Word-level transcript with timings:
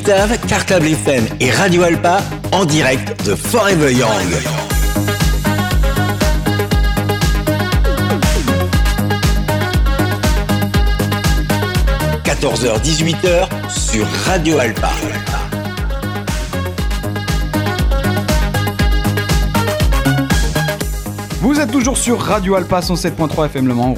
Octave, 0.00 0.38
Cartable 0.48 0.86
FM 0.86 1.26
et 1.40 1.50
Radio 1.50 1.82
Alpa 1.82 2.22
en 2.52 2.64
direct 2.64 3.22
de 3.26 3.34
Forever 3.34 3.92
Young.– 3.92 4.08
14h-18h 12.24 13.48
sur 13.68 14.06
Radio 14.26 14.58
Alpa. 14.58 14.90
Vous 21.60 21.66
êtes 21.66 21.72
toujours 21.72 21.98
sur 21.98 22.18
Radio 22.18 22.54
Alpa 22.54 22.80
107.3 22.80 23.44
FM 23.44 23.66
Le 23.66 23.74
Mans, 23.74 23.94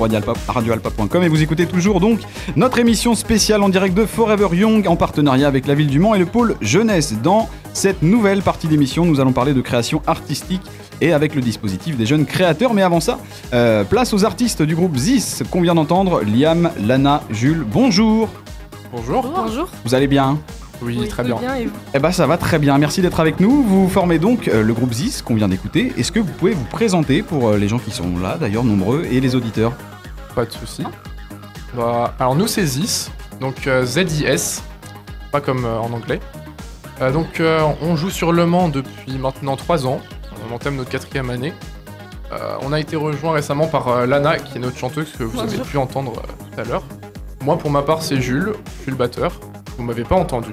radioalpa.com 0.49 1.23
et 1.23 1.29
vous 1.29 1.43
écoutez 1.43 1.67
toujours 1.67 2.01
donc 2.01 2.19
notre 2.57 2.81
émission 2.81 3.15
spéciale 3.15 3.63
en 3.63 3.69
direct 3.69 3.97
de 3.97 4.05
Forever 4.05 4.49
Young 4.53 4.89
en 4.89 4.97
partenariat 4.97 5.47
avec 5.47 5.69
la 5.69 5.77
ville 5.77 5.87
du 5.87 6.01
Mans 6.01 6.17
et 6.17 6.19
le 6.19 6.27
pôle 6.27 6.57
jeunesse. 6.61 7.15
Dans 7.23 7.49
cette 7.73 8.03
nouvelle 8.03 8.43
partie 8.43 8.67
d'émission, 8.67 9.05
nous 9.05 9.21
allons 9.21 9.31
parler 9.33 9.55
de 9.55 9.61
création 9.61 10.03
artistique 10.09 10.63
et 11.01 11.13
avec 11.13 11.37
le 11.37 11.41
dispositif 11.41 11.97
des 11.97 12.05
jeunes 12.05 12.27
créateurs. 12.27 12.75
Mais 12.75 12.83
avant 12.83 12.99
ça, 12.99 13.21
euh, 13.55 13.85
place 13.85 14.13
aux 14.13 14.25
artistes 14.25 14.63
du 14.63 14.75
groupe 14.75 14.97
ZIS 14.97 15.45
qu'on 15.49 15.61
vient 15.61 15.77
d'entendre, 15.77 16.23
Liam, 16.25 16.73
Lana, 16.85 17.23
Jules. 17.31 17.65
Bonjour. 17.65 18.29
Bonjour. 18.91 19.23
Bonjour. 19.37 19.69
Vous 19.85 19.95
allez 19.95 20.09
bien 20.09 20.37
oui, 20.83 21.09
très 21.09 21.23
bien. 21.23 21.37
et 21.55 21.67
vous 21.67 21.73
Eh 21.95 21.99
ben 21.99 22.13
ça 22.13 22.27
va 22.27 22.37
très 22.37 22.59
bien, 22.59 22.77
merci 22.79 23.01
d'être 23.03 23.21
avec 23.21 23.41
nous. 23.41 23.63
Vous 23.63 23.89
formez 23.89 24.19
donc 24.19 24.49
euh, 24.49 24.63
le 24.63 24.75
groupe 24.75 24.93
ZIS 24.93 25.23
qu'on 25.25 25.35
vient 25.35 25.49
d'écouter. 25.49 25.93
Est-ce 25.97 26.13
que 26.13 26.21
vous 26.21 26.33
pouvez 26.33 26.53
vous 26.53 26.65
présenter 26.65 27.23
pour 27.23 27.49
euh, 27.49 27.57
les 27.57 27.69
gens 27.69 27.79
qui 27.79 27.91
sont 27.91 28.19
là, 28.19 28.37
d'ailleurs 28.39 28.65
nombreux, 28.65 29.05
et 29.11 29.21
les 29.21 29.35
auditeurs? 29.35 29.73
Pas 30.35 30.45
de 30.45 30.53
souci. 30.53 30.85
Bah, 31.77 32.15
alors 32.19 32.35
nous 32.35 32.47
c'est 32.47 32.67
ZIS, 32.67 33.11
donc 33.41 33.67
euh, 33.67 33.85
Z-I-S, 33.85 34.63
pas 35.31 35.41
comme 35.41 35.65
euh, 35.65 35.79
en 35.79 35.93
anglais. 35.93 36.21
Euh, 37.01 37.11
donc 37.11 37.41
euh, 37.41 37.61
on 37.81 37.97
joue 37.97 38.11
sur 38.11 38.33
Le 38.33 38.45
Mans 38.45 38.69
depuis 38.69 39.17
maintenant 39.19 39.57
3 39.57 39.87
ans, 39.87 40.01
on 40.51 40.55
entame 40.55 40.77
notre 40.77 40.91
quatrième 40.91 41.31
année. 41.31 41.53
Euh, 42.33 42.57
on 42.63 42.73
a 42.73 42.81
été 42.81 42.97
rejoint 42.97 43.33
récemment 43.33 43.67
par 43.67 43.89
euh, 43.89 44.07
Lana, 44.07 44.39
qui 44.39 44.57
est 44.57 44.61
notre 44.61 44.77
chanteuse 44.79 45.13
que 45.19 45.25
vous 45.25 45.39
avez 45.41 45.59
pu 45.59 45.77
entendre 45.79 46.13
euh, 46.19 46.55
tout 46.55 46.61
à 46.61 46.65
l'heure. 46.65 46.85
Moi 47.43 47.59
pour 47.59 47.71
ma 47.71 47.83
part 47.83 48.03
c'est 48.03 48.21
Jules, 48.21 48.53
je 48.79 48.83
suis 48.83 48.91
le 48.91 48.97
batteur. 48.97 49.33
Vous 49.83 49.89
m'avez 49.89 50.05
pas 50.05 50.15
entendu. 50.15 50.53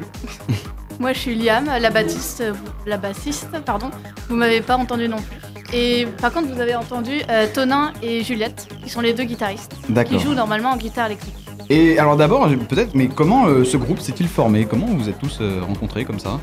Moi, 1.00 1.14
je 1.14 1.20
suis 1.20 1.36
Liam, 1.36 1.66
la 1.80 1.92
bassiste, 1.92 2.44
la 2.88 2.98
bassiste, 2.98 3.48
pardon. 3.64 3.92
Vous 4.28 4.36
m'avez 4.36 4.60
pas 4.62 4.76
entendu 4.76 5.08
non 5.08 5.18
plus. 5.18 5.38
Et 5.72 6.08
par 6.20 6.34
contre, 6.34 6.52
vous 6.52 6.60
avez 6.60 6.74
entendu 6.74 7.22
euh, 7.30 7.46
Tonin 7.54 7.94
et 8.02 8.24
Juliette, 8.24 8.68
qui 8.84 8.90
sont 8.90 9.02
les 9.02 9.14
deux 9.14 9.26
guitaristes, 9.26 9.76
qui 9.86 9.94
D'accord. 9.94 10.18
jouent 10.18 10.34
normalement 10.34 10.72
en 10.72 10.78
guitare 10.78 11.06
électrique. 11.06 11.36
Et 11.70 12.00
alors 12.00 12.18
d'abord, 12.18 12.50
peut-être, 12.68 12.96
mais 12.96 13.08
comment 13.08 13.46
euh, 13.46 13.64
ce 13.64 13.78
groupe 13.78 14.00
s'est-il 14.00 14.28
formé? 14.28 14.66
Comment 14.66 14.88
vous 14.88 15.10
êtes 15.10 15.20
tous 15.20 15.38
euh, 15.42 15.62
rencontrés 15.62 16.06
comme 16.06 16.18
ça? 16.20 16.40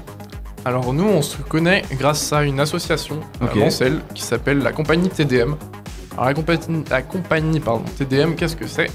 Alors 0.64 0.94
nous, 0.94 1.08
on 1.08 1.22
se 1.22 1.38
connaît 1.38 1.82
grâce 1.98 2.32
à 2.32 2.44
une 2.44 2.60
association 2.60 3.18
Ok. 3.42 3.50
à 3.50 3.54
Mansell 3.56 3.98
qui 4.14 4.22
s'appelle 4.22 4.58
la 4.58 4.70
compagnie 4.70 5.08
TDM. 5.08 5.56
Alors 6.12 6.26
la 6.26 6.34
compagnie, 6.34 6.84
la 6.88 7.02
compagnie 7.02 7.58
pardon, 7.58 7.84
TDM, 7.98 8.36
qu'est-ce 8.36 8.54
que 8.54 8.68
c'est? 8.68 8.88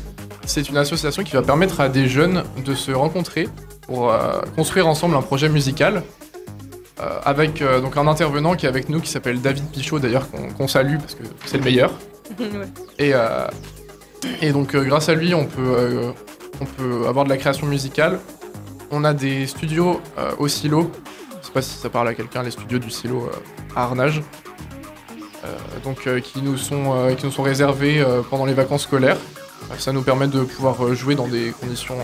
C'est 0.46 0.70
une 0.70 0.78
association 0.78 1.24
qui 1.24 1.34
va 1.34 1.42
permettre 1.42 1.82
à 1.82 1.90
des 1.90 2.08
jeunes 2.08 2.44
de 2.66 2.74
se 2.74 2.92
rencontrer 2.92 3.48
pour 3.88 4.12
euh, 4.12 4.42
construire 4.56 4.88
ensemble 4.88 5.16
un 5.16 5.22
projet 5.22 5.50
musical. 5.50 6.04
euh, 7.00 7.20
avec 7.26 7.62
euh, 7.62 7.82
donc 7.82 7.98
un 7.98 8.08
intervenant 8.08 8.56
qui 8.56 8.66
est 8.66 8.70
avec 8.70 8.88
nous 8.90 9.02
qui 9.02 9.10
s'appelle 9.10 9.42
David 9.42 9.66
Pichot 9.72 10.00
d'ailleurs 10.00 10.28
qu'on 10.58 10.68
salue 10.68 10.98
parce 10.98 11.16
que 11.16 11.24
c'est 11.46 11.58
le 11.58 11.64
meilleur. 11.64 11.92
Et, 13.00 13.12
et 14.42 14.52
donc 14.52 14.76
grâce 14.76 15.10
à 15.10 15.16
lui 15.16 15.34
on 15.34 15.46
peut, 15.46 16.14
on 16.62 16.66
peut 16.66 17.08
avoir 17.08 17.26
de 17.26 17.30
la 17.30 17.38
création 17.38 17.68
musicale. 17.68 18.20
On 18.92 19.04
a 19.04 19.14
des 19.14 19.48
studios 19.48 20.00
au 20.38 20.48
silo 20.48 20.92
je 21.42 21.48
sais 21.48 21.52
pas 21.52 21.62
si 21.62 21.76
ça 21.78 21.90
parle 21.90 22.08
à 22.08 22.14
quelqu'un, 22.14 22.44
les 22.44 22.52
studios 22.52 22.78
du 22.80 22.90
silo 22.92 23.30
à 23.76 23.84
Arnage. 23.84 24.22
Donc 25.84 26.08
qui, 26.22 26.42
nous 26.42 26.56
sont, 26.56 27.14
qui 27.18 27.26
nous 27.26 27.32
sont 27.32 27.44
réservés 27.44 28.06
pendant 28.30 28.46
les 28.46 28.54
vacances 28.54 28.84
scolaires. 28.84 29.18
Ça 29.78 29.92
nous 29.92 30.04
permet 30.04 30.28
de 30.28 30.44
pouvoir 30.44 30.94
jouer 30.94 31.16
dans 31.16 31.28
des 31.28 31.52
conditions 31.60 31.98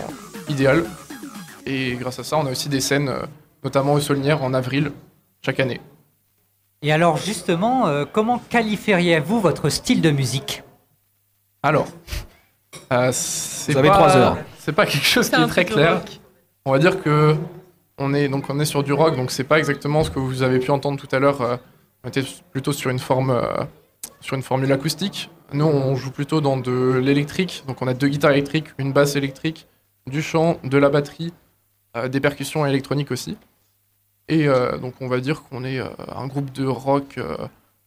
idéales. 0.48 0.84
Et 1.68 1.94
grâce 2.00 2.18
à 2.18 2.24
ça, 2.24 2.36
on 2.38 2.46
a 2.46 2.50
aussi 2.50 2.68
des 2.68 2.80
scènes, 2.80 3.08
euh, 3.08 3.22
notamment 3.62 3.92
au 3.92 4.00
Saulnières 4.00 4.42
en 4.42 4.54
avril, 4.54 4.90
chaque 5.44 5.60
année. 5.60 5.80
Et 6.82 6.92
alors 6.92 7.16
justement, 7.18 7.86
euh, 7.88 8.04
comment 8.10 8.38
qualifieriez-vous 8.38 9.40
votre 9.40 9.68
style 9.68 10.00
de 10.00 10.10
musique? 10.10 10.62
Alors, 11.62 11.88
euh, 12.92 13.10
c'est 13.12 13.72
Vous 13.72 13.78
avez 13.78 13.88
pas- 13.88 13.94
trois 13.94 14.16
heures. 14.16 14.38
C'est 14.58 14.72
pas 14.72 14.86
quelque 14.86 15.04
chose 15.04 15.28
qui 15.28 15.40
est 15.40 15.46
très 15.46 15.64
clair. 15.64 16.02
On 16.64 16.72
va 16.72 16.78
dire 16.78 17.02
que 17.02 17.36
on 17.98 18.14
est 18.14 18.28
donc 18.28 18.48
on 18.48 18.58
est 18.60 18.64
sur 18.64 18.82
du 18.82 18.92
rock, 18.92 19.16
donc 19.16 19.30
c'est 19.30 19.44
pas 19.44 19.58
exactement 19.58 20.04
ce 20.04 20.10
que 20.10 20.18
vous 20.18 20.42
avez 20.42 20.58
pu 20.60 20.70
entendre 20.70 20.98
tout 20.98 21.14
à 21.14 21.18
l'heure. 21.18 21.40
euh, 21.42 21.56
on 22.04 22.08
était 22.08 22.22
plutôt 22.52 22.72
sur 22.72 22.90
une 22.90 23.00
forme, 23.00 23.30
euh, 23.30 23.42
sur 24.20 24.36
une 24.36 24.42
formule 24.42 24.70
acoustique. 24.72 25.30
Nous, 25.52 25.64
on 25.66 25.96
joue 25.96 26.12
plutôt 26.12 26.40
dans 26.40 26.56
de 26.56 26.94
l'électrique, 27.02 27.64
donc 27.66 27.82
on 27.82 27.88
a 27.88 27.94
deux 27.94 28.08
guitares 28.08 28.30
électriques, 28.30 28.66
une 28.78 28.92
basse 28.92 29.16
électrique, 29.16 29.66
du 30.06 30.22
chant, 30.22 30.58
de 30.62 30.78
la 30.78 30.90
batterie, 30.90 31.32
des 31.94 32.20
percussions 32.20 32.64
électroniques 32.66 33.10
aussi. 33.10 33.36
Et 34.28 34.46
euh, 34.46 34.76
donc 34.78 34.94
on 35.00 35.08
va 35.08 35.20
dire 35.20 35.42
qu'on 35.42 35.64
est 35.64 35.78
euh, 35.80 35.88
un 36.14 36.26
groupe 36.26 36.52
de 36.52 36.66
rock 36.66 37.16
euh, 37.18 37.36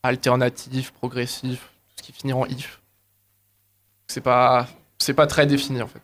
alternatif, 0.04 0.92
progressif, 0.92 1.72
tout 1.90 1.94
ce 1.98 2.04
qui 2.04 2.12
finit 2.12 2.34
en 2.34 2.46
if. 2.46 2.82
C'est 4.08 4.22
pas, 4.22 4.68
c'est 4.98 5.14
pas 5.14 5.28
très 5.28 5.46
défini 5.46 5.82
en 5.82 5.88
fait. 5.88 6.02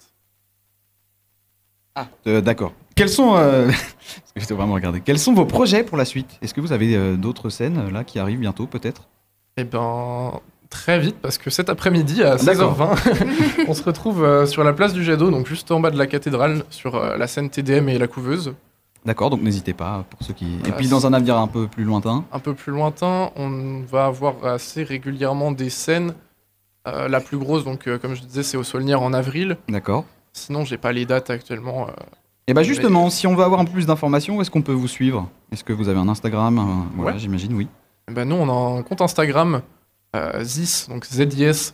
Euh, 2.27 2.41
D'accord. 2.41 2.73
Quels 2.95 3.09
sont, 3.09 3.35
euh, 3.37 3.71
parce 4.35 4.45
que 4.45 4.53
vraiment 4.53 4.75
regardé. 4.75 5.01
Quels 5.01 5.17
sont 5.17 5.33
vos 5.33 5.45
projets 5.45 5.83
pour 5.83 5.97
la 5.97 6.05
suite? 6.05 6.37
Est-ce 6.43 6.53
que 6.53 6.61
vous 6.61 6.71
avez 6.71 6.95
euh, 6.95 7.15
d'autres 7.15 7.49
scènes 7.49 7.89
là 7.89 8.03
qui 8.03 8.19
arrivent 8.19 8.39
bientôt 8.39 8.67
peut-être? 8.67 9.07
Eh 9.57 9.63
ben, 9.63 10.39
très 10.69 10.99
vite, 10.99 11.15
parce 11.21 11.37
que 11.37 11.49
cet 11.49 11.69
après-midi, 11.69 12.23
à 12.23 12.35
D'accord. 12.37 12.77
16h20, 12.95 13.65
on 13.67 13.73
se 13.73 13.83
retrouve 13.83 14.23
euh, 14.23 14.45
sur 14.45 14.63
la 14.63 14.73
place 14.73 14.93
du 14.93 15.03
jet 15.03 15.17
d'eau, 15.17 15.31
donc 15.31 15.47
juste 15.47 15.71
en 15.71 15.79
bas 15.79 15.91
de 15.91 15.97
la 15.97 16.07
cathédrale, 16.07 16.63
sur 16.69 16.95
euh, 16.95 17.17
la 17.17 17.27
scène 17.27 17.49
TDM 17.49 17.89
et 17.89 17.97
la 17.97 18.07
couveuse. 18.07 18.53
D'accord, 19.05 19.29
donc 19.29 19.41
n'hésitez 19.41 19.73
pas 19.73 20.03
pour 20.09 20.19
ceux 20.23 20.33
qui. 20.33 20.45
Et 20.45 20.57
Voilà, 20.59 20.75
puis 20.75 20.89
dans 20.89 21.07
un 21.07 21.13
avenir 21.13 21.37
un 21.37 21.47
peu 21.47 21.67
plus 21.67 21.83
lointain. 21.85 22.25
Un 22.31 22.39
peu 22.39 22.53
plus 22.53 22.73
lointain, 22.73 23.31
on 23.37 23.81
va 23.89 24.05
avoir 24.05 24.43
assez 24.45 24.83
régulièrement 24.83 25.51
des 25.51 25.69
scènes. 25.69 26.13
Euh, 26.87 27.07
la 27.07 27.19
plus 27.19 27.37
grosse, 27.37 27.63
donc 27.65 27.87
euh, 27.87 27.97
comme 27.97 28.15
je 28.15 28.21
disais, 28.21 28.43
c'est 28.43 28.57
au 28.57 28.63
Saulnières 28.63 29.01
en 29.01 29.13
avril. 29.13 29.57
D'accord. 29.69 30.05
Sinon, 30.33 30.65
j'ai 30.65 30.77
pas 30.77 30.91
les 30.91 31.05
dates 31.05 31.29
actuellement. 31.29 31.87
Et 32.47 32.53
bah 32.53 32.63
justement, 32.63 33.09
si 33.09 33.27
on 33.27 33.35
veut 33.35 33.43
avoir 33.43 33.59
un 33.59 33.65
peu 33.65 33.71
plus 33.73 33.85
d'informations, 33.85 34.37
où 34.37 34.41
est-ce 34.41 34.51
qu'on 34.51 34.61
peut 34.61 34.71
vous 34.71 34.87
suivre? 34.87 35.27
Est-ce 35.51 35.63
que 35.65 35.73
vous 35.73 35.89
avez 35.89 35.99
un 35.99 36.07
Instagram? 36.07 36.85
Voilà, 36.95 37.13
Ouais. 37.13 37.19
j'imagine, 37.19 37.53
oui. 37.53 37.67
Eh 38.09 38.13
Ben, 38.13 38.23
nous, 38.27 38.35
on 38.35 38.47
a 38.49 38.79
un 38.79 38.83
compte 38.83 39.01
Instagram, 39.01 39.61
zis, 40.41 40.87
donc 40.89 41.05
zis.music. 41.05 41.73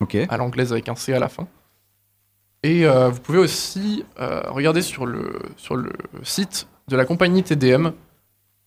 Ok. 0.00 0.16
à 0.28 0.36
l'anglaise 0.36 0.72
avec 0.72 0.88
un 0.88 0.94
C 0.94 1.12
à 1.12 1.18
la 1.18 1.28
fin. 1.28 1.48
Et 2.62 2.86
euh, 2.86 3.08
vous 3.08 3.20
pouvez 3.20 3.38
aussi 3.38 4.04
euh, 4.20 4.42
regarder 4.48 4.82
sur 4.82 5.06
le, 5.06 5.38
sur 5.56 5.76
le 5.76 5.92
site 6.22 6.68
de 6.88 6.96
la 6.96 7.04
compagnie 7.04 7.42
TDM. 7.42 7.92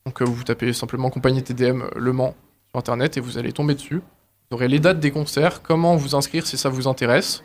Donc 0.06 0.22
euh, 0.22 0.26
vous 0.26 0.44
tapez 0.44 0.74
simplement 0.74 1.10
compagnie 1.10 1.44
TDM 1.44 1.82
euh, 1.82 1.90
Le 1.96 2.14
Mans 2.14 2.36
sur 2.70 2.80
internet 2.80 3.18
et 3.18 3.20
vous 3.20 3.38
allez 3.38 3.54
tomber 3.54 3.76
dessus. 3.76 4.02
Vous 4.50 4.56
aurez 4.56 4.68
les 4.68 4.80
dates 4.80 5.00
des 5.00 5.12
concerts, 5.12 5.62
comment 5.62 5.96
vous 5.96 6.16
inscrire 6.16 6.46
si 6.46 6.58
ça 6.58 6.70
vous 6.70 6.88
intéresse, 6.88 7.44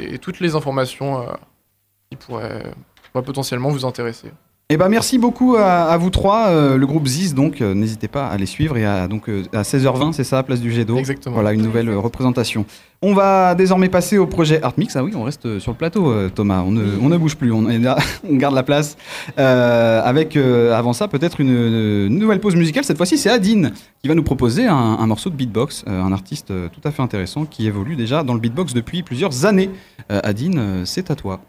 et, 0.00 0.18
toutes 0.18 0.38
les 0.38 0.54
informations 0.54 1.22
euh, 1.22 1.32
qui 2.10 2.16
pourraient, 2.16 2.72
pourraient 3.12 3.24
potentiellement 3.24 3.70
vous 3.70 3.84
intéresser. 3.84 4.30
Et 4.70 4.78
bah 4.78 4.88
merci 4.88 5.18
beaucoup 5.18 5.56
à, 5.56 5.82
à 5.82 5.96
vous 5.98 6.08
trois, 6.08 6.46
euh, 6.48 6.78
le 6.78 6.86
groupe 6.86 7.06
ZIS, 7.06 7.34
donc 7.34 7.60
euh, 7.60 7.74
n'hésitez 7.74 8.08
pas 8.08 8.28
à 8.28 8.38
les 8.38 8.46
suivre 8.46 8.78
et 8.78 8.86
à, 8.86 9.06
donc, 9.08 9.28
euh, 9.28 9.42
à 9.52 9.60
16h20, 9.60 10.14
c'est 10.14 10.24
ça, 10.24 10.42
place 10.42 10.62
du 10.62 10.72
jet 10.72 10.86
d'eau? 10.86 10.96
Exactement. 10.96 11.34
Voilà, 11.34 11.52
une 11.52 11.60
nouvelle 11.60 11.94
représentation. 11.94 12.64
On 13.02 13.12
va 13.12 13.54
désormais 13.54 13.90
passer 13.90 14.16
au 14.16 14.26
projet 14.26 14.62
Artmix. 14.62 14.96
Ah 14.96 15.04
oui, 15.04 15.12
on 15.14 15.22
reste 15.22 15.58
sur 15.58 15.72
le 15.72 15.76
plateau, 15.76 16.10
euh, 16.10 16.30
Thomas. 16.30 16.62
On 16.62 16.70
ne, 16.70 16.82
on 17.02 17.10
ne 17.10 17.18
bouge 17.18 17.36
plus, 17.36 17.52
on 17.52 17.68
est 17.68 17.78
là, 17.78 17.98
on 18.28 18.36
garde 18.36 18.54
la 18.54 18.62
place. 18.62 18.96
Euh, 19.38 20.00
avec, 20.02 20.34
euh, 20.34 20.72
avant 20.72 20.94
ça, 20.94 21.08
peut-être 21.08 21.42
une, 21.42 21.50
une 21.50 22.18
nouvelle 22.18 22.40
pause 22.40 22.56
musicale. 22.56 22.84
Cette 22.84 22.96
fois-ci, 22.96 23.18
c'est 23.18 23.28
Adine 23.28 23.72
qui 24.00 24.08
va 24.08 24.14
nous 24.14 24.22
proposer 24.24 24.66
un, 24.66 24.74
un 24.74 25.06
morceau 25.06 25.28
de 25.28 25.34
beatbox, 25.36 25.84
euh, 25.88 26.02
un 26.02 26.12
artiste 26.12 26.46
tout 26.46 26.80
à 26.88 26.90
fait 26.90 27.02
intéressant 27.02 27.44
qui 27.44 27.66
évolue 27.66 27.96
déjà 27.96 28.22
dans 28.22 28.32
le 28.32 28.40
beatbox 28.40 28.72
depuis 28.72 29.02
plusieurs 29.02 29.44
années. 29.44 29.68
Euh, 30.10 30.20
Adine, 30.24 30.86
c'est 30.86 31.10
à 31.10 31.16
toi. 31.16 31.40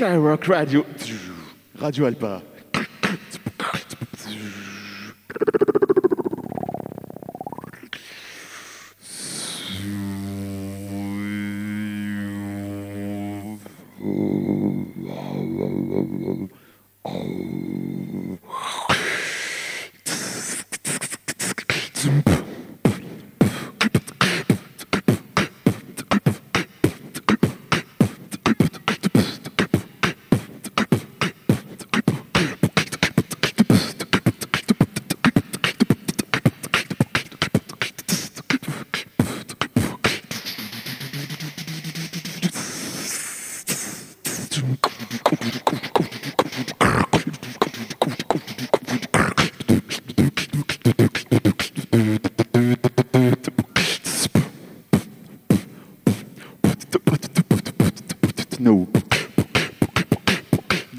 Skyrock 0.00 0.48
Radio. 0.48 0.86
Radio 1.78 2.06
Alpa. 2.06 2.42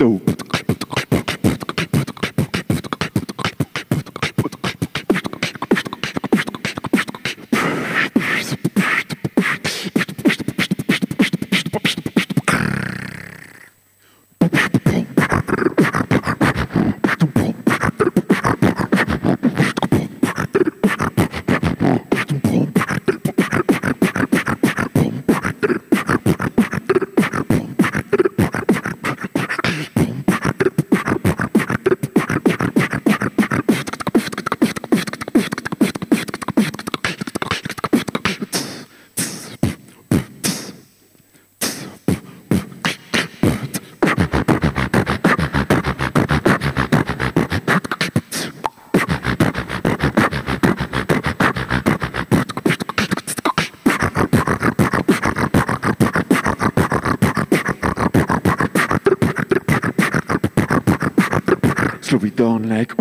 Dope. 0.02 0.41
we 62.22 62.30
don't 62.30 62.70
like 62.70 62.94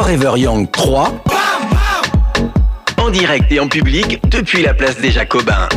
Forever 0.00 0.34
Young 0.36 0.70
3. 0.70 1.24
En 2.98 3.10
direct 3.10 3.50
et 3.50 3.58
en 3.58 3.66
public 3.66 4.20
depuis 4.28 4.62
la 4.62 4.72
place 4.72 5.00
des 5.00 5.10
Jacobins. 5.10 5.68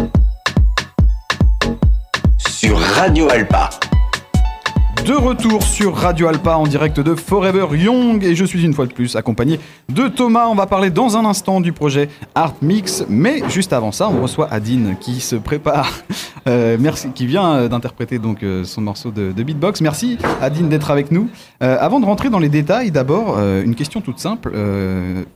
Sur 2.38 2.78
Radio 2.78 3.32
Alpa. 3.32 3.72
De 5.06 5.16
retour 5.16 5.64
sur 5.64 5.96
Radio 5.96 6.28
Alpa 6.28 6.58
en 6.58 6.68
direct 6.68 7.00
de 7.00 7.16
Forever 7.16 7.66
Young 7.76 8.24
et 8.24 8.36
je 8.36 8.46
suis 8.46 8.64
une 8.64 8.74
fois 8.74 8.86
de 8.86 8.94
plus 8.94 9.16
accompagné 9.16 9.60
de 9.90 10.08
Thomas. 10.08 10.46
On 10.48 10.54
va 10.54 10.68
parler 10.68 10.92
dans 10.92 11.18
un 11.18 11.26
instant 11.26 11.60
du 11.60 11.74
projet 11.74 12.08
Art 12.36 12.54
Mix, 12.62 13.04
mais 13.10 13.42
juste 13.50 13.74
avant 13.74 13.92
ça, 13.92 14.10
on 14.10 14.22
reçoit 14.22 14.48
Adine 14.52 14.96
qui 15.00 15.20
se 15.20 15.36
prépare, 15.36 15.92
euh, 16.48 16.78
merci, 16.80 17.10
qui 17.10 17.26
vient 17.26 17.54
euh, 17.54 17.68
d'interpréter 17.68 18.20
donc 18.20 18.44
euh, 18.44 18.64
son 18.64 18.82
morceau 18.82 19.10
de, 19.10 19.32
beatbox. 19.32 19.82
Merci 19.82 20.20
Adine 20.40 20.70
d'être 20.70 20.92
avec 20.92 21.10
nous. 21.12 21.30
Avant 21.60 22.00
de 22.00 22.06
rentrer 22.06 22.30
dans 22.30 22.40
les 22.40 22.50
détails, 22.50 22.92
d'abord 22.92 23.40
une 23.40 23.76
question 23.76 24.02
toute 24.02 24.20
simple 24.20 24.54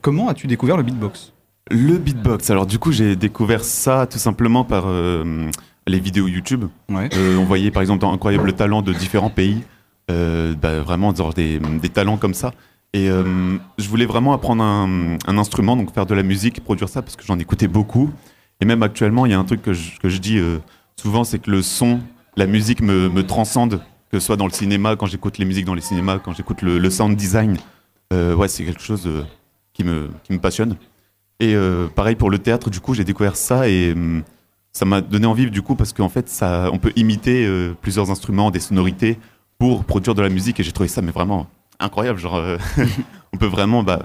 comment 0.02 0.30
as-tu 0.30 0.46
découvert 0.46 0.78
le 0.78 0.84
beatbox? 0.84 1.34
Le 1.72 1.98
beatbox. 1.98 2.52
Alors 2.52 2.68
du 2.68 2.78
coup, 2.78 2.92
j'ai 2.92 3.16
découvert 3.16 3.64
ça 3.64 4.06
tout 4.06 4.20
simplement 4.20 4.64
par 4.64 4.86
les 5.88 6.00
vidéos 6.00 6.28
YouTube. 6.28 6.66
Ouais. 6.90 7.10
Euh, 7.14 7.38
on 7.38 7.46
voyait 7.46 7.72
par 7.72 7.82
exemple 7.82 8.02
dans 8.02 8.12
Incroyable 8.12 8.54
Talent 8.54 8.82
de 8.82 8.94
différents 8.94 9.30
pays, 9.30 9.64
euh, 10.10 10.54
bah, 10.56 10.80
vraiment 10.82 11.14
genre 11.14 11.34
des, 11.34 11.60
des 11.60 11.90
talents 11.90 12.18
comme 12.18 12.34
ça. 12.34 12.54
Et 12.94 13.10
euh, 13.10 13.58
je 13.78 13.90
voulais 13.90 14.06
vraiment 14.06 14.34
apprendre 14.34 14.64
un, 14.64 15.18
un 15.28 15.38
instrument, 15.38 15.76
donc 15.76 15.94
faire 15.94 16.06
de 16.06 16.16
la 16.16 16.24
musique, 16.24 16.64
produire 16.64 16.90
ça, 16.90 17.02
parce 17.02 17.16
que 17.16 17.24
j'en 17.26 17.38
écoutais 17.38 17.68
beaucoup. 17.68 18.10
Et 18.62 18.66
même 18.66 18.84
actuellement, 18.84 19.26
il 19.26 19.32
y 19.32 19.36
a 19.36 19.40
un 19.40 19.44
truc 19.44 19.62
que 19.62 19.74
je, 19.74 20.00
que 20.00 20.08
je 20.08 20.18
dis 20.18 20.40
souvent, 20.96 21.26
c'est 21.26 21.40
que 21.40 21.52
le 21.52 21.62
son, 21.62 22.00
la 22.38 22.48
musique 22.48 22.82
me, 22.82 23.10
me 23.10 23.26
transcende, 23.26 23.82
que 24.12 24.20
ce 24.20 24.26
soit 24.26 24.38
dans 24.38 24.48
le 24.48 24.54
cinéma, 24.54 24.96
quand 24.96 25.08
j'écoute 25.08 25.38
les 25.40 25.46
musiques 25.46 25.66
dans 25.66 25.74
les 25.74 25.82
cinémas, 25.82 26.20
quand 26.20 26.32
j'écoute 26.34 26.62
le, 26.62 26.78
le 26.78 26.90
sound 26.90 27.18
design. 27.18 27.58
Ouais, 28.14 28.48
c'est 28.48 28.64
quelque 28.64 28.82
chose 28.82 29.10
qui, 29.74 29.84
me, 29.84 30.10
qui 30.24 30.32
me 30.32 30.40
passionne. 30.40 30.78
Et 31.42 31.54
pareil 31.96 32.16
pour 32.16 32.30
le 32.30 32.40
théâtre, 32.40 32.70
du 32.70 32.80
coup, 32.80 32.94
j'ai 32.94 33.04
découvert 33.04 33.36
ça 33.36 33.68
et 33.68 33.92
hum, 33.92 34.24
ça 34.76 34.84
m'a 34.84 35.00
donné 35.00 35.26
envie, 35.26 35.50
du 35.50 35.62
coup, 35.62 35.76
parce 35.76 35.94
qu'en 35.94 36.10
fait, 36.10 36.28
ça, 36.28 36.70
on 36.74 36.80
peut 36.80 36.92
imiter 36.98 37.46
euh, 37.46 37.74
plusieurs 37.82 38.12
instruments, 38.12 38.52
des 38.52 38.60
sonorités 38.60 39.18
pour 39.58 39.86
produire 39.86 40.16
de 40.16 40.22
la 40.22 40.28
musique 40.28 40.60
et 40.60 40.64
j'ai 40.64 40.74
trouvé 40.74 40.90
ça 40.90 41.02
mais 41.02 41.14
vraiment 41.14 41.48
incroyable. 41.80 42.20
Genre, 42.20 42.36
euh, 42.36 42.58
on 43.34 43.38
peut 43.38 43.46
vraiment 43.46 43.84
bah, 43.84 44.04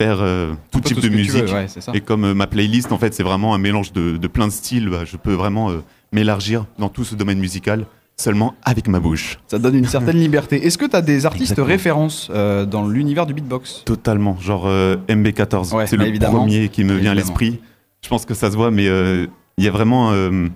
faire 0.00 0.18
euh, 0.20 0.52
tout 0.70 0.80
type 0.80 1.00
de 1.00 1.08
musique. 1.08 1.42
veux, 1.42 1.52
ouais. 1.52 1.66
Et 1.94 2.00
comme 2.00 2.24
euh, 2.24 2.34
ma 2.34 2.46
playlist, 2.46 2.92
en 2.92 2.98
fait, 2.98 3.12
c'est 3.14 3.24
vraiment 3.24 3.52
un 3.52 3.58
mélange 3.58 3.92
de, 3.92 4.16
de 4.16 4.28
plein 4.28 4.46
de 4.46 4.52
styles, 4.52 4.88
bah, 4.88 5.04
je 5.04 5.16
peux 5.16 5.32
vraiment 5.32 5.70
euh, 5.70 5.82
m'élargir 6.12 6.66
dans 6.78 6.88
tout 6.88 7.02
ce 7.02 7.16
domaine 7.16 7.40
musical 7.40 7.84
seulement 8.16 8.54
avec 8.62 8.86
ma 8.86 9.00
bouche. 9.00 9.40
Ça 9.48 9.58
donne 9.58 9.74
une 9.74 9.86
certaine 9.86 10.18
liberté. 10.20 10.64
Est-ce 10.64 10.78
que 10.78 10.84
tu 10.84 10.94
as 10.94 11.02
des 11.02 11.26
artistes 11.26 11.50
Exactement. 11.52 11.66
références 11.66 12.30
euh, 12.32 12.64
dans 12.64 12.86
l'univers 12.86 13.26
du 13.26 13.34
beatbox? 13.34 13.82
Totalement, 13.84 14.36
genre 14.38 14.66
euh, 14.66 14.94
MB14. 15.08 15.74
Ouais, 15.74 15.86
c'est 15.88 15.96
bah, 15.96 16.04
le 16.04 16.10
évidemment. 16.10 16.38
premier 16.38 16.68
qui 16.68 16.84
me 16.84 16.94
vient 16.94 17.10
à 17.10 17.14
l'esprit. 17.14 17.60
Je 18.02 18.08
pense 18.08 18.24
que 18.24 18.34
ça 18.34 18.50
se 18.52 18.56
voit, 18.56 18.70
mais 18.70 18.86
euh, 18.86 19.26
il 19.62 19.66
y 19.66 19.68
a 19.68 19.70
vraiment 19.70 20.10
euh, 20.10 20.48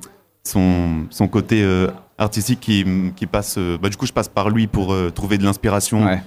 son, 0.43 1.07
son 1.11 1.29
côté 1.29 1.63
euh, 1.63 1.87
artistique 2.19 2.59
qui, 2.59 2.85
qui 3.15 3.27
passe. 3.27 3.55
euh, 3.57 3.79
bah, 3.81 3.89
du 3.89 3.97
coup, 3.97 4.05
je 4.05 4.13
passe 4.13 4.27
par 4.29 4.51
lui 4.51 4.67
pour 4.67 4.93
trouver 5.15 5.39
de 5.39 5.45
l'inspiration, 5.45 6.05
Ouais. 6.05 6.21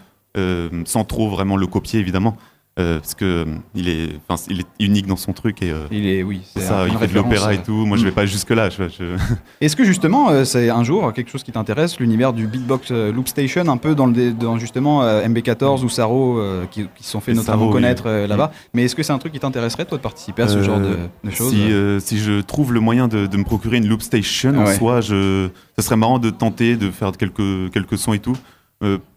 sans 0.85 1.03
trop 1.03 1.29
vraiment 1.29 1.57
le 1.57 1.67
copier, 1.67 1.99
évidemment. 1.99 2.37
Euh, 2.79 2.99
parce 2.99 3.13
que 3.13 3.25
euh, 3.25 3.45
il 3.75 3.89
est, 3.89 4.09
enfin, 4.27 4.41
il 4.49 4.61
est 4.61 4.65
unique 4.79 5.05
dans 5.05 5.15
son 5.17 5.33
truc 5.33 5.61
et 5.61 5.69
euh, 5.71 5.85
Il 5.91 6.07
est, 6.07 6.23
oui, 6.23 6.41
c'est 6.53 6.61
ça, 6.61 6.87
il 6.87 6.97
fait 6.97 7.07
de 7.07 7.13
l'opéra 7.13 7.53
et 7.53 7.57
tout. 7.61 7.85
Moi, 7.85 7.97
je 7.97 8.05
vais 8.05 8.11
pas 8.11 8.25
jusque 8.25 8.51
là. 8.51 8.69
Je, 8.69 8.83
je- 8.87 9.17
Est-ce 9.61 9.75
que 9.75 9.83
justement, 9.83 10.29
euh, 10.29 10.45
c'est 10.45 10.69
un 10.69 10.83
jour 10.83 11.11
quelque 11.13 11.29
chose 11.29 11.43
qui 11.43 11.51
t'intéresse, 11.51 11.99
l'univers 11.99 12.31
du 12.33 12.47
beatbox 12.47 12.91
loop 12.91 13.27
station, 13.27 13.67
un 13.67 13.77
peu 13.77 13.95
dans, 13.95 14.05
le 14.07 14.13
dé- 14.13 14.31
dans 14.31 14.57
justement 14.57 15.03
euh, 15.03 15.27
MB14 15.27 15.83
ou 15.83 15.89
Saro, 15.89 16.39
qui, 16.71 16.85
se 17.01 17.11
sont 17.11 17.19
fait 17.21 17.31
Et 17.33 17.35
notamment 17.35 17.63
Saro, 17.63 17.71
connaître 17.71 18.09
là-bas. 18.09 18.51
Mais 18.73 18.83
est-ce 18.85 18.95
que 18.95 19.03
c'est 19.03 19.13
un 19.13 19.17
truc 19.19 19.33
qui 19.33 19.39
t'intéresserait, 19.39 19.85
toi, 19.85 19.97
de 19.97 20.03
participer 20.03 20.43
à 20.43 20.47
ce 20.47 20.63
genre 20.63 20.79
de, 20.79 20.95
de 21.23 21.29
choses 21.31 21.51
Si, 21.51 21.69
si 21.99 22.17
je 22.19 22.39
trouve 22.41 22.73
le 22.73 22.79
moyen 22.79 23.07
de, 23.07 23.25
de 23.27 23.37
me 23.37 23.43
procurer 23.43 23.77
une 23.77 23.87
loop 23.87 24.01
station 24.01 24.57
en 24.57 24.65
Ouais. 24.65 24.75
soi, 24.75 25.01
je, 25.01 25.49
ça 25.77 25.83
serait 25.83 25.95
marrant 25.97 26.19
de 26.19 26.29
tenter 26.29 26.75
de 26.77 26.91
faire 26.91 27.11
quelques, 27.17 27.71
quelques 27.73 27.97
sons 27.97 28.13
et 28.13 28.19
tout. 28.19 28.37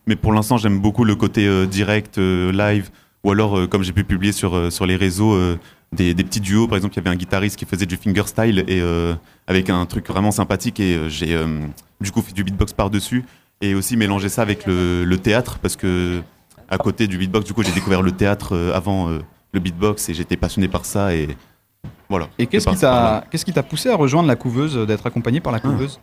Mais 0.09 0.17
pour 0.17 0.33
l'instant, 0.33 0.57
j'aime 0.57 0.81
beaucoup 0.81 1.05
le 1.05 1.15
côté 1.15 1.49
direct, 1.67 2.19
live, 2.19 2.91
ou 3.25 3.31
alors, 3.31 3.59
euh, 3.59 3.67
comme 3.67 3.83
j'ai 3.83 3.93
pu 3.93 4.05
publier 4.05 4.33
sur, 4.33 4.55
euh, 4.57 4.71
sur 4.71 4.87
les 4.87 4.97
réseaux, 4.97 5.35
euh, 5.35 5.57
des, 5.93 6.15
des 6.15 6.25
petits 6.25 6.41
duos. 6.41 6.67
Par 6.69 6.77
exemple, 6.77 6.95
il 6.95 6.97
y 6.99 7.01
avait 7.01 7.11
un 7.11 7.17
guitariste 7.19 7.57
qui 7.57 7.65
faisait 7.67 7.87
du 7.87 7.97
fingerstyle 7.97 8.65
et 8.67 8.81
euh, 8.81 9.15
avec 9.47 9.69
un 9.71 9.85
truc 9.87 10.09
vraiment 10.09 10.31
sympathique. 10.31 10.81
Et 10.81 10.97
euh, 10.97 11.09
j'ai 11.09 11.35
euh, 11.35 11.61
du 12.01 12.11
coup 12.11 12.23
fait 12.23 12.33
du 12.33 12.45
beatbox 12.45 12.73
par-dessus. 12.73 13.25
Et 13.61 13.75
aussi 13.75 13.97
mélanger 13.97 14.29
ça 14.29 14.43
avec 14.43 14.67
le, 14.67 15.05
le 15.05 15.19
théâtre, 15.19 15.59
parce 15.61 15.77
que 15.77 16.21
à 16.69 16.79
côté 16.79 17.07
du 17.07 17.17
beatbox, 17.19 17.45
du 17.45 17.53
coup, 17.53 17.63
j'ai 17.63 17.71
découvert 17.73 18.03
le 18.03 18.11
théâtre 18.11 18.57
avant 18.75 19.09
le 19.53 19.61
beatbox 19.61 20.09
et 20.09 20.15
j'étais 20.15 20.37
passionné 20.37 20.67
par 20.67 20.85
ça. 20.85 21.15
Et 21.15 21.29
Voilà. 22.09 22.29
Et 22.39 22.47
qu'est-ce 22.49 22.67
qui 22.67 22.75
par- 22.77 22.81
par 22.81 23.21
t'a 23.21 23.27
qu'est-ce 23.31 23.45
qui 23.45 23.53
t'a 23.53 23.63
poussé 23.63 23.89
à 23.91 23.95
rejoindre 23.97 24.27
la 24.27 24.35
couveuse, 24.35 24.77
d'être 24.87 25.07
accompagné 25.07 25.39
par 25.41 25.53
la 25.53 25.61
couveuse? 25.61 26.01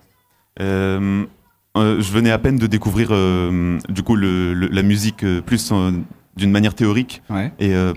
Euh, 0.62 1.26
euh, 1.78 2.00
je 2.00 2.12
venais 2.14 2.32
à 2.32 2.38
peine 2.38 2.58
de 2.58 2.68
découvrir 2.68 3.10
du 3.10 4.04
coup 4.04 4.16
le- 4.16 4.54
le- 4.54 4.68
la 4.68 4.82
musique 4.84 5.26
plus 5.46 5.74
d'une 6.40 6.52
manière 6.52 6.74
théorique 6.74 7.22
Ouais. 7.30 7.52
et, 7.60 7.74
euh, 7.74 7.94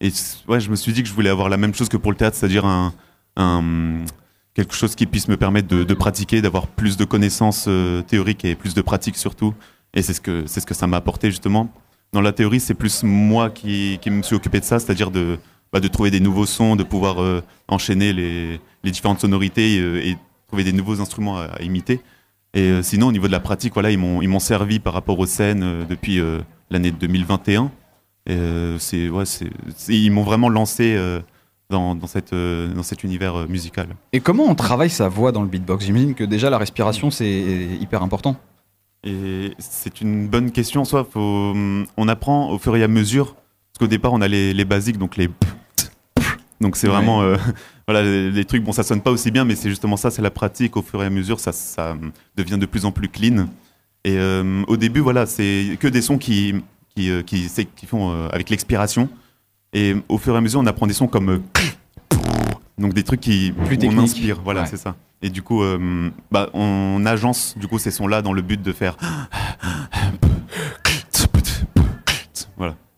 et 0.00 0.10
ouais, 0.48 0.60
je 0.60 0.70
me 0.70 0.76
suis 0.76 0.92
dit 0.92 1.02
que 1.02 1.08
je 1.08 1.14
voulais 1.14 1.30
avoir 1.30 1.48
la 1.48 1.56
même 1.56 1.74
chose 1.74 1.88
que 1.88 1.96
pour 1.96 2.12
le 2.12 2.16
théâtre, 2.16 2.36
c'est-à-dire 2.36 2.64
un, 2.64 2.92
un- 3.36 4.04
quelque 4.54 4.74
chose 4.74 4.94
qui 4.94 5.06
puisse 5.06 5.28
me 5.28 5.36
permettre 5.36 5.68
de, 5.68 5.84
de 5.84 5.94
pratiquer, 5.94 6.40
d'avoir 6.42 6.66
plus 6.66 6.96
de 6.96 7.04
connaissances 7.04 7.66
euh, 7.68 8.02
théoriques 8.02 8.44
et 8.44 8.54
plus 8.54 8.74
de 8.74 8.80
pratique 8.82 9.16
surtout. 9.16 9.54
Et 9.94 10.02
c'est 10.02 10.14
ce 10.14 10.20
que 10.20 10.44
c'est 10.46 10.60
ce 10.60 10.66
que 10.66 10.74
ça 10.74 10.86
m'a 10.86 10.96
apporté 10.98 11.30
justement. 11.30 11.70
Dans 12.12 12.20
la 12.20 12.32
théorie, 12.32 12.60
c'est 12.60 12.74
plus 12.74 13.02
moi 13.02 13.50
qui, 13.50 13.98
qui 14.00 14.10
me 14.10 14.22
suis 14.22 14.36
occupé 14.36 14.60
de 14.60 14.64
ça, 14.64 14.78
c'est-à-dire 14.78 15.10
de, 15.10 15.38
bah, 15.72 15.80
de 15.80 15.88
trouver 15.88 16.10
des 16.10 16.20
nouveaux 16.20 16.46
sons, 16.46 16.76
de 16.76 16.84
pouvoir 16.84 17.20
euh, 17.20 17.42
enchaîner 17.68 18.12
les, 18.12 18.60
les 18.84 18.90
différentes 18.90 19.20
sonorités 19.20 19.76
et 20.08 20.16
trouver 20.46 20.64
des 20.64 20.72
nouveaux 20.72 21.00
instruments 21.00 21.36
à, 21.38 21.44
à 21.58 21.62
imiter. 21.62 22.00
Et 22.54 22.70
euh, 22.70 22.82
sinon, 22.82 23.08
au 23.08 23.12
niveau 23.12 23.26
de 23.26 23.32
la 23.32 23.40
pratique, 23.40 23.74
voilà, 23.74 23.90
ils 23.90 23.98
m'ont 23.98 24.22
ils 24.22 24.28
m'ont 24.28 24.38
servi 24.38 24.78
par 24.78 24.94
rapport 24.94 25.18
aux 25.18 25.26
scènes 25.26 25.62
euh, 25.62 25.84
depuis 25.84 26.20
euh, 26.20 26.40
l'année 26.70 26.90
2021. 26.90 27.70
Et, 28.28 28.36
c'est 28.78 29.08
ouais, 29.08 29.24
c'est 29.24 29.50
ils 29.88 30.10
m'ont 30.10 30.24
vraiment 30.24 30.48
lancé 30.48 30.96
dans, 31.70 31.94
dans 31.94 32.06
cette 32.06 32.32
euh, 32.32 32.72
dans 32.72 32.82
cet 32.82 33.04
univers 33.04 33.36
euh, 33.36 33.46
musical. 33.46 33.88
Et 34.12 34.20
comment 34.20 34.44
on 34.44 34.54
travaille 34.54 34.90
sa 34.90 35.08
voix 35.08 35.32
dans 35.32 35.42
le 35.42 35.48
beatbox? 35.48 35.84
J'imagine 35.84 36.14
que 36.14 36.24
déjà 36.24 36.50
la 36.50 36.58
respiration 36.58 37.10
c'est 37.10 37.28
hyper 37.80 38.02
important. 38.02 38.36
Et 39.04 39.52
c'est 39.58 40.00
une 40.00 40.28
bonne 40.28 40.50
question. 40.50 40.84
Soit 40.84 41.04
faut, 41.04 41.20
hum, 41.20 41.86
on 41.96 42.08
apprend 42.08 42.50
au 42.50 42.58
fur 42.58 42.76
et 42.76 42.82
à 42.82 42.88
mesure, 42.88 43.34
parce 43.34 43.78
qu'au 43.80 43.86
départ 43.86 44.12
on 44.12 44.20
a 44.20 44.28
les, 44.28 44.52
les 44.52 44.64
basiques, 44.64 44.98
donc 44.98 45.16
les 45.16 45.28
donc 46.60 46.76
c'est 46.76 46.86
Ouais. 46.88 46.94
vraiment 46.94 47.22
euh, 47.22 47.36
voilà 47.88 48.02
les, 48.02 48.30
les 48.30 48.44
trucs. 48.44 48.62
Bon, 48.64 48.72
ça 48.72 48.82
sonne 48.82 49.00
pas 49.02 49.10
aussi 49.10 49.30
bien, 49.30 49.44
mais 49.44 49.54
c'est 49.56 49.68
justement 49.68 49.96
ça, 49.96 50.10
c'est 50.10 50.22
la 50.22 50.30
pratique. 50.30 50.76
Au 50.76 50.82
fur 50.82 51.02
et 51.02 51.06
à 51.06 51.10
mesure, 51.10 51.40
ça, 51.40 51.52
ça 51.52 51.92
hum, 51.92 52.12
devient 52.36 52.58
de 52.58 52.66
plus 52.66 52.84
en 52.84 52.92
plus 52.92 53.08
clean. 53.08 53.46
Et 54.04 54.16
euh, 54.18 54.62
au 54.68 54.76
début, 54.76 55.00
voilà, 55.00 55.26
c'est 55.26 55.76
que 55.80 55.88
des 55.88 56.02
sons 56.02 56.18
qui 56.18 56.54
qui 56.94 57.10
euh, 57.10 57.22
qui, 57.22 57.48
font 57.86 58.12
euh, 58.12 58.28
avec 58.32 58.50
l'expiration. 58.50 59.08
Et 59.72 59.94
au 60.08 60.16
fur 60.18 60.34
et 60.34 60.38
à 60.38 60.40
mesure, 60.40 60.60
on 60.60 60.66
apprend 60.66 60.86
des 60.86 60.94
sons 60.94 61.08
comme 61.08 61.28
euh, 61.30 61.38
donc 62.78 62.94
des 62.94 63.02
trucs 63.02 63.20
qui 63.20 63.52
Plus 63.66 63.78
on 63.86 63.98
inspire. 63.98 64.40
Voilà, 64.42 64.62
Ouais. 64.62 64.66
c'est 64.70 64.76
ça. 64.76 64.94
Et 65.22 65.28
du 65.30 65.42
coup, 65.42 65.62
euh, 65.62 66.10
bah, 66.30 66.50
on 66.54 67.04
agence 67.06 67.56
du 67.58 67.66
coup 67.68 67.78
ces 67.78 67.90
sons-là 67.90 68.22
dans 68.22 68.32
le 68.32 68.42
but 68.42 68.62
de 68.62 68.72
faire. 68.72 68.96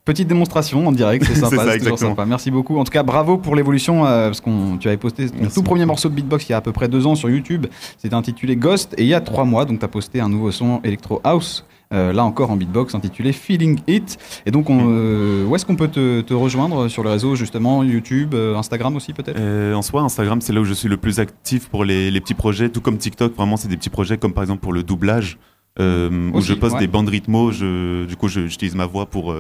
Petite 0.08 0.26
démonstration 0.28 0.86
en 0.88 0.92
direct, 0.92 1.22
c'est 1.26 1.34
sympa, 1.44 1.64
c'est 1.72 1.80
toujours 1.80 1.98
sympa. 1.98 2.24
Merci 2.24 2.50
beaucoup. 2.50 2.78
En 2.78 2.84
tout 2.84 2.90
cas, 2.90 3.02
bravo 3.02 3.36
pour 3.36 3.54
l'évolution, 3.54 4.06
euh, 4.06 4.28
parce 4.28 4.40
qu'on 4.40 4.78
tu 4.78 4.88
avais 4.88 4.96
posté 4.96 5.28
ton 5.28 5.36
Merci 5.38 5.54
tout 5.56 5.62
premier 5.62 5.84
morceau 5.84 6.08
de 6.08 6.14
beatbox 6.14 6.48
il 6.48 6.52
y 6.52 6.54
a 6.54 6.56
à 6.56 6.60
peu 6.62 6.72
près 6.72 6.88
deux 6.88 7.06
ans 7.06 7.14
sur 7.14 7.28
YouTube. 7.28 7.66
C'était 7.98 8.14
intitulé 8.14 8.56
Ghost, 8.56 8.94
et 8.96 9.02
il 9.02 9.08
y 9.08 9.12
a 9.12 9.20
trois 9.20 9.44
mois, 9.44 9.66
donc 9.66 9.80
tu 9.80 9.84
as 9.84 9.88
posté 9.88 10.20
un 10.20 10.30
nouveau 10.30 10.50
son 10.50 10.80
Electro 10.82 11.20
House. 11.24 11.66
euh, 11.92 12.12
là 12.14 12.22
encore 12.24 12.50
en 12.50 12.56
beatbox 12.56 12.94
intitulé 12.94 13.32
Feeling 13.32 13.80
It. 13.86 14.18
Et 14.46 14.50
donc, 14.50 14.68
on, 14.70 14.76
Mm. 14.82 14.88
euh, 14.90 15.44
où 15.46 15.54
est-ce 15.56 15.64
qu'on 15.66 15.76
peut 15.76 15.88
te, 15.88 16.20
te 16.22 16.32
rejoindre 16.34 16.88
sur 16.88 17.02
le 17.02 17.10
réseau 17.10 17.34
justement 17.34 17.82
YouTube, 17.82 18.34
euh, 18.34 18.56
Instagram 18.56 18.96
aussi 18.96 19.12
peut-être? 19.12 19.38
En 19.74 19.82
soi, 19.82 20.00
Instagram, 20.02 20.40
c'est 20.40 20.52
là 20.54 20.60
où 20.60 20.64
je 20.64 20.72
suis 20.74 20.88
le 20.88 20.96
plus 20.98 21.18
actif 21.20 21.68
pour 21.68 21.84
les, 21.84 22.10
les 22.10 22.20
petits 22.22 22.34
projets, 22.34 22.68
tout 22.70 22.80
comme 22.80 22.96
TikTok. 22.98 23.34
Vraiment, 23.36 23.56
c'est 23.58 23.68
des 23.68 23.76
petits 23.76 23.88
projets 23.90 24.16
comme 24.18 24.32
par 24.32 24.42
exemple 24.44 24.60
pour 24.62 24.72
le 24.72 24.82
doublage, 24.82 25.38
euh, 25.80 26.30
où 26.32 26.38
Aussi, 26.38 26.48
je 26.48 26.54
poste 26.54 26.74
ouais. 26.74 26.80
des 26.80 26.88
bandes 26.88 27.08
rythmo. 27.08 27.52
Je, 27.52 28.04
du 28.06 28.16
coup, 28.16 28.28
j'utilise 28.28 28.74
ma 28.74 28.86
voix 28.86 29.04
pour 29.06 29.34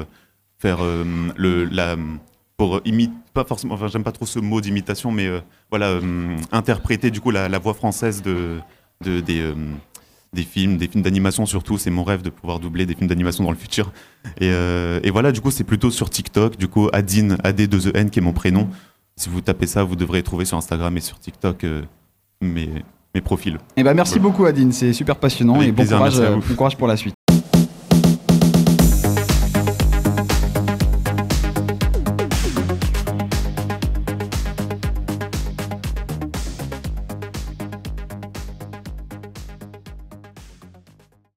faire 0.58 0.78
euh, 0.82 1.04
le, 1.36 1.64
la, 1.64 1.96
pour 2.56 2.80
imiter, 2.84 3.12
pas 3.34 3.44
forcément, 3.44 3.74
enfin, 3.74 3.88
j'aime 3.88 4.04
pas 4.04 4.12
trop 4.12 4.26
ce 4.26 4.38
mot 4.38 4.60
d'imitation, 4.60 5.12
mais 5.12 5.26
euh, 5.26 5.40
voilà, 5.70 5.88
euh, 5.90 6.36
interpréter 6.52 7.10
du 7.10 7.20
coup 7.20 7.30
la, 7.30 7.48
la 7.48 7.58
voix 7.58 7.74
française 7.74 8.22
de, 8.22 8.58
de 9.04 9.20
des 9.20 9.52
des 10.32 10.42
films, 10.42 10.76
des 10.76 10.88
films 10.88 11.02
d'animation 11.02 11.46
surtout. 11.46 11.78
C'est 11.78 11.90
mon 11.90 12.04
rêve 12.04 12.22
de 12.22 12.30
pouvoir 12.30 12.60
doubler 12.60 12.86
des 12.86 12.94
films 12.94 13.08
d'animation 13.08 13.44
dans 13.44 13.50
le 13.50 13.56
futur. 13.56 13.92
Et, 14.40 14.50
euh, 14.52 15.00
et 15.02 15.10
voilà, 15.10 15.32
du 15.32 15.40
coup, 15.40 15.50
c'est 15.50 15.64
plutôt 15.64 15.90
sur 15.90 16.10
TikTok. 16.10 16.56
Du 16.56 16.68
coup, 16.68 16.88
Adine, 16.92 17.34
AD2EN, 17.44 18.10
qui 18.10 18.18
est 18.18 18.22
mon 18.22 18.32
prénom. 18.32 18.68
Si 19.16 19.28
vous 19.28 19.40
tapez 19.40 19.66
ça, 19.66 19.82
vous 19.82 19.96
devrez 19.96 20.22
trouver 20.22 20.44
sur 20.44 20.56
Instagram 20.56 20.96
et 20.96 21.00
sur 21.00 21.18
TikTok 21.18 21.64
euh, 21.64 21.82
mes, 22.40 22.68
mes 23.14 23.20
profils. 23.20 23.58
Eh 23.76 23.82
ben, 23.82 23.94
merci 23.94 24.20
beaucoup 24.20 24.44
Adine, 24.44 24.70
c'est 24.70 24.92
super 24.92 25.16
passionnant 25.16 25.56
Avec 25.56 25.68
et 25.68 25.72
bon 25.72 25.76
plaisir, 25.76 25.96
courage, 25.96 26.20
bon 26.20 26.54
courage 26.54 26.76
pour 26.76 26.86
la 26.86 26.96
suite. 26.96 27.14